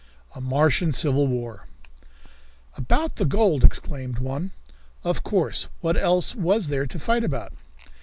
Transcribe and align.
A 0.33 0.41
Martian 0.41 0.91
Civil 0.91 1.27
War! 1.27 1.67
"About 2.75 3.17
the 3.17 3.23
gold!" 3.23 3.63
exclaimed 3.63 4.17
one. 4.17 4.49
"Of 5.03 5.21
course. 5.23 5.67
What 5.81 5.95
else 5.95 6.33
was 6.33 6.69
there 6.69 6.87
to 6.87 6.97
fight 6.97 7.23
about?" 7.23 7.53